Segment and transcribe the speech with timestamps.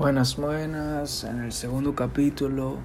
[0.00, 1.24] Buenas, buenas.
[1.24, 2.78] En el segundo capítulo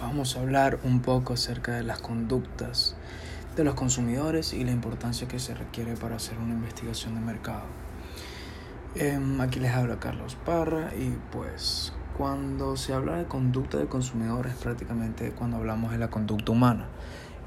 [0.00, 2.96] vamos a hablar un poco acerca de las conductas
[3.56, 7.64] de los consumidores y la importancia que se requiere para hacer una investigación de mercado.
[8.94, 14.54] Em, aquí les habla Carlos Parra y pues cuando se habla de conducta de consumidores
[14.54, 16.86] prácticamente cuando hablamos de la conducta humana.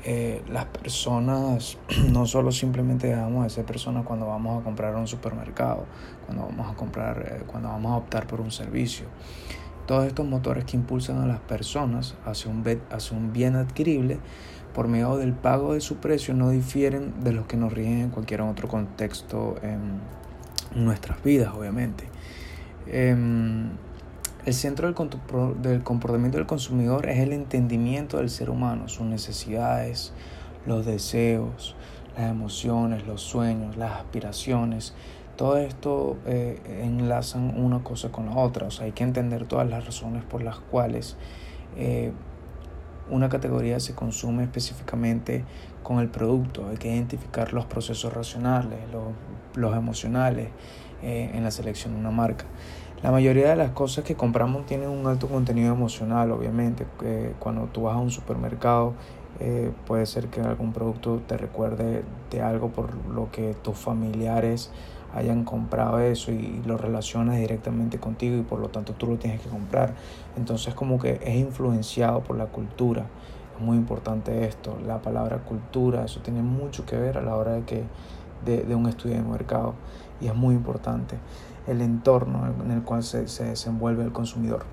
[0.07, 1.79] Eh, las personas
[2.11, 5.85] no solo simplemente dejamos de ser personas cuando vamos a comprar un supermercado,
[6.25, 9.07] cuando vamos a comprar, eh, cuando vamos a optar por un servicio.
[9.87, 14.19] Todos estos motores que impulsan a las personas hacia un, hacia un bien adquirible
[14.75, 18.09] por medio del pago de su precio no difieren de los que nos rigen en
[18.11, 20.01] cualquier otro contexto en
[20.75, 22.03] nuestras vidas, obviamente.
[22.85, 23.71] Em,
[24.45, 30.13] el centro del comportamiento del consumidor es el entendimiento del ser humano, sus necesidades,
[30.67, 31.75] los deseos,
[32.15, 34.93] las emociones, los sueños, las aspiraciones.
[35.35, 38.67] Todo esto eh, enlazan una cosa con la otra.
[38.67, 41.17] O sea, hay que entender todas las razones por las cuales
[41.75, 42.11] eh,
[43.09, 45.43] una categoría se consume específicamente
[45.81, 46.69] con el producto.
[46.69, 48.79] Hay que identificar los procesos racionales,
[49.55, 50.49] los, emocionales
[51.01, 52.45] eh, en la selección de una marca.
[53.05, 56.87] La mayoría de las cosas que compramos tienen un alto contenido emocional, obviamente.
[57.37, 58.93] cuando tú vas a un supermercado,
[59.39, 64.71] eh, puede ser que algún producto te recuerde de algo por lo que tus familiares
[65.13, 69.39] hayan comprado eso y lo relacionas directamente contigo y por lo tanto tú lo tienes
[69.39, 69.93] que comprar.
[70.35, 73.05] Entonces como que es influenciado por la cultura.
[73.55, 74.79] Es muy importante esto.
[74.83, 77.83] La palabra cultura, eso tiene mucho que ver a la hora de, que,
[78.43, 79.75] de, de un estudio de mercado
[80.19, 81.17] y es muy importante
[81.67, 84.65] el entorno en el cual se, se desenvuelve el consumidor.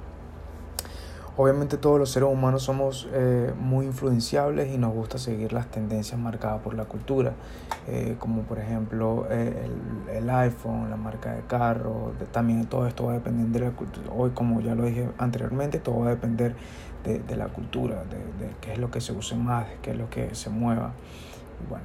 [1.34, 6.20] Obviamente todos los seres humanos somos eh, muy influenciables y nos gusta seguir las tendencias
[6.20, 7.32] marcadas por la cultura,
[7.88, 9.66] eh, como por ejemplo eh,
[10.12, 14.08] el, iPhone, la marca de carro, también todo esto va a depender de la cultura.
[14.14, 16.54] Hoy, como ya lo dije anteriormente, todo va a depender
[17.02, 19.96] de, de la cultura, de, de, qué es lo que se use más, qué es
[19.96, 20.92] lo que se mueva.
[21.66, 21.84] Bueno,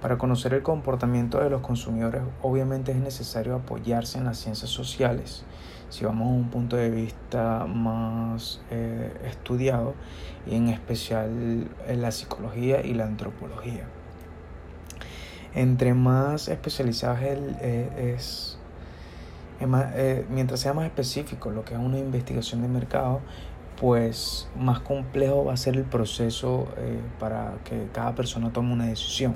[0.00, 5.44] para conocer el comportamiento de los consumidores, obviamente es necesario apoyarse en las ciencias sociales.
[5.90, 9.94] Si vamos a un punto de vista más eh, estudiado,
[10.46, 13.84] y en especial en la psicología y la antropología.
[15.54, 18.58] Entre más especializados eh, es,
[19.60, 23.20] eh, mientras sea más específico lo que es una investigación de mercado,
[23.80, 26.68] pues más complejo va a ser el proceso
[27.18, 29.34] para que cada persona tome una decisión.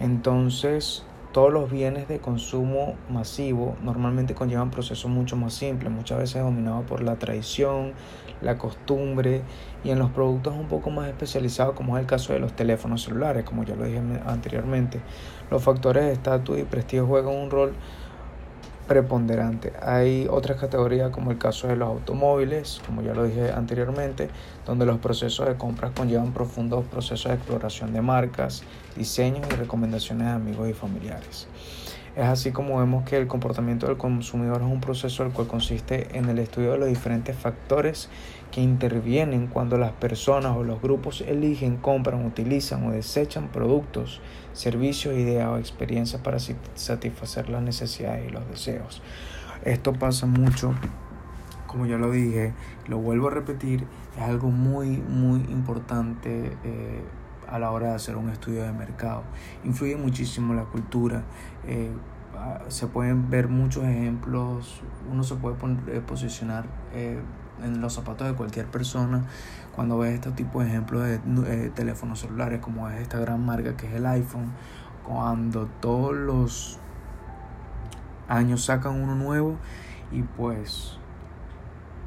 [0.00, 6.42] Entonces, todos los bienes de consumo masivo normalmente conllevan procesos mucho más simples, muchas veces
[6.42, 7.92] dominados por la tradición,
[8.40, 9.42] la costumbre
[9.84, 13.02] y en los productos un poco más especializados como es el caso de los teléfonos
[13.02, 15.00] celulares, como ya lo dije anteriormente.
[15.50, 17.74] Los factores de estatus y prestigio juegan un rol
[18.86, 19.72] preponderante.
[19.82, 24.28] Hay otras categorías como el caso de los automóviles, como ya lo dije anteriormente,
[24.64, 28.62] donde los procesos de compras conllevan profundos procesos de exploración de marcas,
[28.96, 31.48] diseños y recomendaciones de amigos y familiares.
[32.16, 36.16] Es así como vemos que el comportamiento del consumidor es un proceso el cual consiste
[36.16, 38.08] en el estudio de los diferentes factores
[38.50, 44.22] que intervienen cuando las personas o los grupos eligen, compran, utilizan o desechan productos,
[44.54, 49.02] servicios, ideas o experiencias para satisfacer las necesidades y los deseos.
[49.66, 50.74] Esto pasa mucho,
[51.66, 52.54] como ya lo dije,
[52.88, 53.84] lo vuelvo a repetir,
[54.16, 56.56] es algo muy, muy importante.
[56.64, 57.02] Eh,
[57.48, 59.22] a la hora de hacer un estudio de mercado.
[59.64, 61.22] Influye muchísimo la cultura.
[61.66, 61.90] Eh,
[62.36, 64.82] ah, se pueden ver muchos ejemplos.
[65.10, 65.56] Uno se puede
[65.88, 67.20] eh, posicionar eh,
[67.62, 69.24] en los zapatos de cualquier persona
[69.74, 73.86] cuando ve este tipo de ejemplos de teléfonos celulares, como es esta gran marca que
[73.86, 74.52] es el iPhone.
[75.04, 76.78] Cuando todos los
[78.28, 79.56] años sacan uno nuevo
[80.10, 80.98] y pues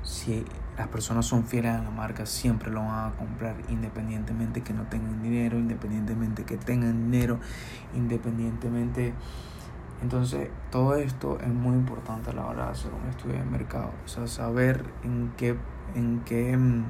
[0.09, 0.43] si
[0.75, 4.83] las personas son fieles a la marca, siempre lo van a comprar independientemente que no
[4.87, 7.39] tengan dinero, independientemente que tengan dinero,
[7.93, 9.13] independientemente...
[10.01, 13.91] Entonces, todo esto es muy importante a la hora de hacer un estudio de mercado,
[14.03, 15.57] o sea, saber en qué,
[15.93, 16.85] en qué, mm,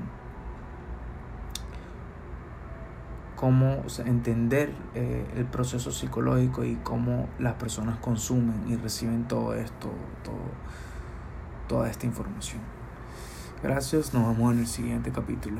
[3.35, 9.89] cómo entender eh, el proceso psicológico y cómo las personas consumen y reciben todo esto,
[10.23, 10.51] todo,
[11.67, 12.78] toda esta información.
[13.61, 15.59] Gracias, nos vemos en el siguiente capítulo.